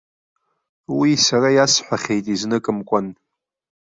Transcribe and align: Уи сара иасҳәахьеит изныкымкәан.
Уи 0.97 1.11
сара 1.25 1.49
иасҳәахьеит 1.53 2.25
изныкымкәан. 2.33 3.07